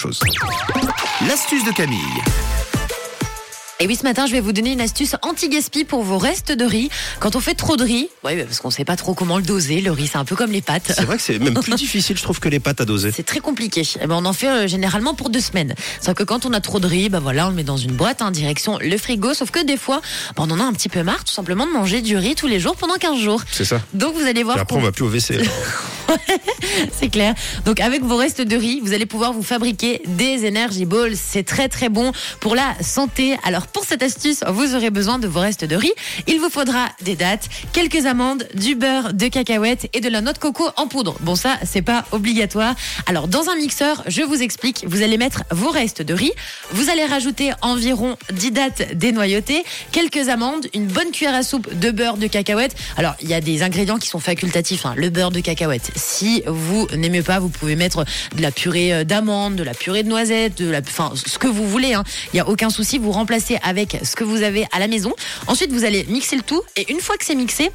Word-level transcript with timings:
chose. 0.00 0.20
L'astuce 1.26 1.64
de 1.64 1.72
Camille. 1.72 1.98
Et 3.80 3.88
oui, 3.88 3.96
ce 3.96 4.04
matin, 4.04 4.26
je 4.26 4.32
vais 4.32 4.38
vous 4.38 4.52
donner 4.52 4.72
une 4.72 4.80
astuce 4.80 5.16
anti-gaspi 5.22 5.84
pour 5.84 6.04
vos 6.04 6.18
restes 6.18 6.52
de 6.52 6.64
riz. 6.64 6.88
Quand 7.18 7.34
on 7.34 7.40
fait 7.40 7.54
trop 7.54 7.76
de 7.76 7.82
riz, 7.82 8.08
oui, 8.22 8.44
parce 8.44 8.60
qu'on 8.60 8.70
sait 8.70 8.84
pas 8.84 8.94
trop 8.94 9.14
comment 9.14 9.38
le 9.38 9.42
doser, 9.42 9.80
le 9.80 9.90
riz, 9.90 10.06
c'est 10.06 10.18
un 10.18 10.24
peu 10.24 10.36
comme 10.36 10.52
les 10.52 10.62
pâtes. 10.62 10.92
C'est 10.94 11.04
vrai 11.04 11.16
que 11.16 11.22
c'est 11.22 11.40
même 11.40 11.54
plus 11.54 11.74
difficile, 11.76 12.16
je 12.16 12.22
trouve, 12.22 12.38
que 12.38 12.48
les 12.48 12.60
pâtes 12.60 12.80
à 12.80 12.84
doser. 12.84 13.10
C'est 13.10 13.26
très 13.26 13.40
compliqué. 13.40 13.82
Eh 14.00 14.06
ben, 14.06 14.14
on 14.14 14.24
en 14.24 14.32
fait 14.32 14.48
euh, 14.48 14.68
généralement 14.68 15.14
pour 15.14 15.30
deux 15.30 15.40
semaines. 15.40 15.74
Sauf 16.00 16.14
que 16.14 16.22
quand 16.22 16.46
on 16.46 16.52
a 16.52 16.60
trop 16.60 16.78
de 16.78 16.86
riz, 16.86 17.08
bah 17.08 17.18
voilà, 17.18 17.46
on 17.46 17.50
le 17.50 17.56
met 17.56 17.64
dans 17.64 17.76
une 17.76 17.92
boîte, 17.92 18.22
en 18.22 18.30
direction 18.30 18.78
le 18.80 18.96
frigo. 18.98 19.34
Sauf 19.34 19.50
que 19.50 19.64
des 19.64 19.76
fois, 19.76 20.00
bah, 20.36 20.44
on 20.46 20.50
en 20.52 20.60
a 20.60 20.64
un 20.64 20.72
petit 20.74 20.88
peu 20.88 21.02
marre, 21.02 21.24
tout 21.24 21.32
simplement, 21.32 21.66
de 21.66 21.72
manger 21.72 22.02
du 22.02 22.16
riz 22.16 22.36
tous 22.36 22.46
les 22.46 22.60
jours 22.60 22.76
pendant 22.76 22.94
15 22.94 23.18
jours. 23.18 23.42
C'est 23.50 23.64
ça. 23.64 23.80
Donc 23.94 24.14
vous 24.14 24.26
allez 24.26 24.44
voir. 24.44 24.58
Et 24.58 24.60
après, 24.60 24.76
on 24.76 24.80
va 24.80 24.92
plus 24.92 25.04
au 25.04 25.08
WC. 25.08 25.40
C'est 26.92 27.08
clair. 27.08 27.34
Donc 27.64 27.80
avec 27.80 28.02
vos 28.02 28.16
restes 28.16 28.40
de 28.40 28.56
riz, 28.56 28.80
vous 28.82 28.92
allez 28.92 29.06
pouvoir 29.06 29.32
vous 29.32 29.42
fabriquer 29.42 30.02
des 30.06 30.48
Energy 30.48 30.84
Balls. 30.84 31.16
C'est 31.16 31.44
très 31.44 31.68
très 31.68 31.88
bon 31.88 32.12
pour 32.40 32.54
la 32.54 32.74
santé. 32.82 33.36
Alors 33.44 33.66
pour 33.66 33.84
cette 33.84 34.02
astuce, 34.02 34.42
vous 34.48 34.74
aurez 34.74 34.90
besoin 34.90 35.18
de 35.18 35.26
vos 35.26 35.40
restes 35.40 35.64
de 35.64 35.76
riz. 35.76 35.92
Il 36.26 36.40
vous 36.40 36.50
faudra 36.50 36.88
des 37.02 37.16
dattes, 37.16 37.48
quelques 37.72 38.06
amandes, 38.06 38.46
du 38.54 38.74
beurre 38.74 39.12
de 39.12 39.28
cacahuète 39.28 39.88
et 39.92 40.00
de 40.00 40.08
la 40.08 40.20
noix 40.20 40.32
de 40.32 40.38
coco 40.38 40.68
en 40.76 40.86
poudre. 40.86 41.16
Bon 41.20 41.34
ça, 41.34 41.58
c'est 41.64 41.82
pas 41.82 42.04
obligatoire. 42.12 42.74
Alors 43.06 43.28
dans 43.28 43.48
un 43.48 43.56
mixeur, 43.56 44.02
je 44.06 44.22
vous 44.22 44.42
explique, 44.42 44.84
vous 44.86 45.02
allez 45.02 45.18
mettre 45.18 45.44
vos 45.50 45.70
restes 45.70 46.02
de 46.02 46.14
riz, 46.14 46.32
vous 46.70 46.90
allez 46.90 47.04
rajouter 47.04 47.52
environ 47.62 48.16
10 48.32 48.50
dattes 48.52 48.96
dénoyautées, 48.96 49.64
quelques 49.92 50.28
amandes, 50.28 50.66
une 50.74 50.86
bonne 50.86 51.10
cuillère 51.10 51.34
à 51.34 51.42
soupe 51.42 51.72
de 51.78 51.90
beurre 51.90 52.16
de 52.16 52.26
cacahuète. 52.26 52.74
Alors 52.96 53.14
il 53.20 53.28
y 53.28 53.34
a 53.34 53.40
des 53.40 53.62
ingrédients 53.62 53.98
qui 53.98 54.08
sont 54.08 54.20
facultatifs, 54.20 54.86
hein. 54.86 54.94
le 54.96 55.10
beurre 55.10 55.30
de 55.30 55.40
cacahuète. 55.40 55.90
Si 55.96 56.42
vous 56.46 56.57
n'aimez 56.96 57.22
pas, 57.22 57.38
vous 57.38 57.48
pouvez 57.48 57.76
mettre 57.76 58.04
de 58.36 58.42
la 58.42 58.50
purée 58.50 58.92
euh, 58.92 59.04
d'amandes, 59.04 59.56
de 59.56 59.62
la 59.62 59.74
purée 59.74 60.02
de 60.02 60.08
noisettes, 60.08 60.58
de 60.58 60.70
la, 60.70 60.80
enfin 60.80 61.12
ce 61.14 61.38
que 61.38 61.46
vous 61.46 61.66
voulez. 61.68 61.94
hein. 61.94 62.04
Il 62.32 62.36
n'y 62.36 62.40
a 62.40 62.48
aucun 62.48 62.70
souci. 62.70 62.98
Vous 62.98 63.12
remplacez 63.12 63.58
avec 63.62 63.98
ce 64.02 64.16
que 64.16 64.24
vous 64.24 64.42
avez 64.42 64.66
à 64.72 64.78
la 64.78 64.88
maison. 64.88 65.12
Ensuite, 65.46 65.72
vous 65.72 65.84
allez 65.84 66.04
mixer 66.08 66.36
le 66.36 66.42
tout 66.42 66.62
et 66.76 66.90
une 66.92 67.00
fois 67.00 67.16
que 67.16 67.24
c'est 67.24 67.34
mixé. 67.34 67.70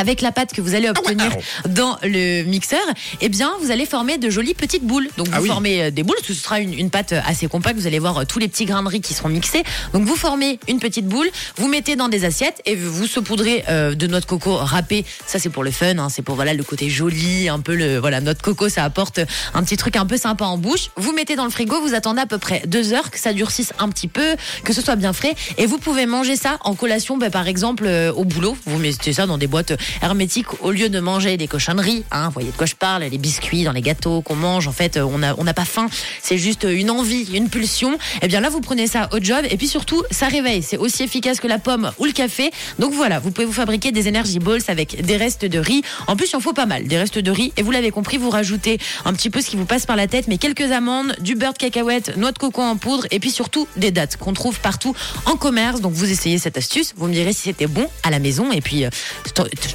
Avec 0.00 0.22
la 0.22 0.32
pâte 0.32 0.54
que 0.54 0.62
vous 0.62 0.74
allez 0.74 0.88
obtenir 0.88 1.30
dans 1.68 1.98
le 2.02 2.42
mixeur, 2.44 2.80
eh 3.20 3.28
bien, 3.28 3.52
vous 3.60 3.70
allez 3.70 3.84
former 3.84 4.16
de 4.16 4.30
jolies 4.30 4.54
petites 4.54 4.82
boules. 4.82 5.08
Donc, 5.18 5.26
vous 5.28 5.34
Ah 5.36 5.40
oui. 5.42 5.48
formez 5.48 5.82
euh, 5.82 5.90
des 5.90 6.02
boules. 6.02 6.16
Ce 6.26 6.32
sera 6.32 6.58
une, 6.58 6.72
une 6.72 6.88
pâte 6.88 7.12
assez 7.26 7.48
compacte. 7.48 7.78
Vous 7.78 7.86
allez 7.86 7.98
voir 7.98 8.16
euh, 8.18 8.24
tous 8.24 8.38
les 8.38 8.48
petits 8.48 8.64
grains 8.64 8.82
de 8.82 8.88
riz 8.88 9.02
qui 9.02 9.12
seront 9.12 9.28
mixés. 9.28 9.62
Donc, 9.92 10.04
vous 10.04 10.16
formez 10.16 10.58
une 10.68 10.78
petite 10.78 11.06
boule. 11.06 11.28
Vous 11.56 11.68
mettez 11.68 11.96
dans 11.96 12.08
des 12.08 12.24
assiettes 12.24 12.62
et 12.64 12.76
vous 12.76 13.06
saupoudrez 13.06 13.64
euh, 13.68 13.94
de 13.94 14.06
noix 14.06 14.20
de 14.20 14.24
coco 14.24 14.56
râpée. 14.56 15.04
Ça, 15.26 15.38
c'est 15.38 15.50
pour 15.50 15.64
le 15.64 15.70
fun. 15.70 15.98
hein. 15.98 16.08
C'est 16.08 16.22
pour 16.22 16.34
voilà 16.34 16.54
le 16.54 16.62
côté 16.64 16.88
joli, 16.88 17.50
un 17.50 17.60
peu 17.60 17.74
le 17.74 17.98
voilà 17.98 18.22
noix 18.22 18.32
de 18.34 18.40
coco. 18.40 18.70
Ça 18.70 18.84
apporte 18.84 19.20
un 19.52 19.62
petit 19.62 19.76
truc 19.76 19.96
un 19.96 20.06
peu 20.06 20.16
sympa 20.16 20.46
en 20.46 20.56
bouche. 20.56 20.88
Vous 20.96 21.12
mettez 21.12 21.36
dans 21.36 21.44
le 21.44 21.50
frigo. 21.50 21.78
Vous 21.82 21.92
attendez 21.94 22.22
à 22.22 22.26
peu 22.26 22.38
près 22.38 22.62
deux 22.66 22.94
heures 22.94 23.10
que 23.10 23.18
ça 23.18 23.34
durcisse 23.34 23.74
un 23.78 23.90
petit 23.90 24.08
peu, 24.08 24.36
que 24.64 24.72
ce 24.72 24.80
soit 24.80 24.96
bien 24.96 25.12
frais. 25.12 25.34
Et 25.58 25.66
vous 25.66 25.76
pouvez 25.78 26.06
manger 26.06 26.36
ça 26.36 26.58
en 26.62 26.74
collation, 26.74 27.18
bah, 27.18 27.28
par 27.30 27.46
exemple 27.48 27.84
euh, 27.86 28.12
au 28.12 28.24
boulot. 28.24 28.56
Vous 28.64 28.78
mettez 28.78 29.12
ça 29.12 29.26
dans 29.26 29.36
des 29.36 29.46
boîtes 29.46 29.72
hermétiques 30.02 30.62
au 30.62 30.70
lieu 30.70 30.88
de 30.88 31.00
manger 31.00 31.36
des 31.36 31.46
cochonneries. 31.46 32.04
Hein, 32.10 32.26
vous 32.26 32.34
voyez 32.34 32.50
de 32.50 32.56
quoi 32.56 32.66
je 32.66 32.74
parle 32.74 33.02
Les 33.02 33.18
biscuits 33.18 33.64
dans 33.64 33.72
les 33.72 33.82
gâteaux 33.82 34.22
qu'on 34.22 34.36
mange. 34.36 34.68
En 34.68 34.72
fait, 34.72 34.96
euh, 34.96 35.06
on 35.10 35.22
a 35.22 35.34
on 35.38 35.44
n'a 35.44 35.54
pas 35.54 35.64
faim. 35.64 35.88
C'est 36.22 36.38
juste 36.38 36.64
euh, 36.64 36.76
une 36.76 36.90
envie, 36.90 37.24
une 37.34 37.48
pulsion. 37.48 37.98
Et 38.22 38.28
bien 38.28 38.40
là, 38.40 38.48
vous 38.48 38.60
prenez 38.60 38.86
ça 38.86 39.08
au 39.12 39.18
job. 39.20 39.44
Et 39.50 39.56
puis 39.56 39.68
surtout, 39.68 40.02
ça 40.10 40.28
réveille. 40.28 40.62
C'est 40.62 40.76
aussi 40.76 41.02
efficace 41.02 41.40
que 41.40 41.48
la 41.48 41.58
pomme 41.58 41.92
ou 41.98 42.04
le 42.04 42.12
café. 42.12 42.50
Donc 42.78 42.92
voilà, 42.92 43.18
vous 43.18 43.30
pouvez 43.30 43.46
vous 43.46 43.52
fabriquer 43.52 43.92
des 43.92 44.08
energy 44.08 44.38
balls 44.38 44.62
avec 44.68 45.04
des 45.04 45.16
restes 45.16 45.44
de 45.44 45.58
riz. 45.58 45.82
En 46.06 46.16
plus, 46.16 46.30
il 46.32 46.36
en 46.36 46.40
faut 46.40 46.52
pas 46.52 46.66
mal, 46.66 46.86
des 46.86 46.98
restes 46.98 47.18
de 47.18 47.30
riz. 47.30 47.52
Et 47.56 47.62
vous 47.62 47.70
l'avez 47.70 47.90
compris, 47.90 48.18
vous 48.18 48.30
rajoutez 48.30 48.78
un 49.04 49.12
petit 49.12 49.30
peu 49.30 49.40
ce 49.40 49.50
qui 49.50 49.56
vous 49.56 49.64
passe 49.64 49.86
par 49.86 49.96
la 49.96 50.06
tête, 50.06 50.28
mais 50.28 50.38
quelques 50.38 50.70
amandes, 50.72 51.14
du 51.20 51.34
beurre 51.34 51.52
de 51.52 51.58
cacahuète, 51.58 52.16
noix 52.16 52.32
de 52.32 52.38
coco 52.38 52.62
en 52.62 52.76
poudre, 52.76 53.06
et 53.10 53.18
puis 53.18 53.30
surtout 53.30 53.66
des 53.76 53.90
dattes 53.90 54.16
qu'on 54.16 54.32
trouve 54.32 54.60
partout 54.60 54.94
en 55.26 55.36
commerce. 55.36 55.80
Donc 55.80 55.92
vous 55.92 56.10
essayez 56.10 56.38
cette 56.38 56.58
astuce, 56.58 56.94
vous 56.96 57.06
me 57.06 57.12
direz 57.12 57.32
si 57.32 57.42
c'était 57.42 57.66
bon 57.66 57.86
à 58.02 58.10
la 58.10 58.18
maison. 58.18 58.52
Et 58.52 58.60
puis 58.60 58.84
euh, 58.84 58.90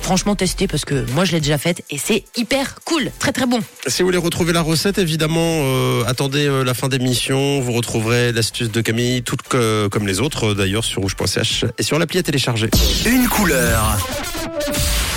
franchement 0.01 0.35
testez 0.35 0.67
parce 0.67 0.85
que 0.85 1.05
moi 1.13 1.25
je 1.25 1.31
l'ai 1.33 1.39
déjà 1.39 1.57
faite 1.57 1.83
et 1.89 1.97
c'est 1.97 2.23
hyper 2.37 2.75
cool, 2.85 3.11
très 3.19 3.31
très 3.31 3.45
bon. 3.45 3.59
Si 3.87 4.01
vous 4.01 4.07
voulez 4.07 4.17
retrouver 4.17 4.53
la 4.53 4.61
recette, 4.61 4.97
évidemment, 4.97 5.61
euh, 5.63 6.03
attendez 6.07 6.45
euh, 6.47 6.63
la 6.63 6.73
fin 6.73 6.87
d'émission. 6.87 7.59
Vous 7.61 7.71
retrouverez 7.73 8.31
l'astuce 8.31 8.71
de 8.71 8.81
Camille, 8.81 9.23
toutes 9.23 9.43
que- 9.43 9.87
comme 9.87 10.07
les 10.07 10.19
autres, 10.19 10.51
euh, 10.51 10.55
d'ailleurs, 10.55 10.83
sur 10.85 11.01
rouge.ch 11.01 11.65
et 11.77 11.83
sur 11.83 11.99
l'appli 11.99 12.19
à 12.19 12.23
télécharger. 12.23 12.69
Une 13.05 13.27
couleur. 13.27 13.97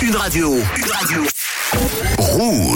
Une 0.01 0.15
radio. 0.15 0.55
Une 0.77 0.91
radio. 0.91 1.21
Rouge. 2.17 2.67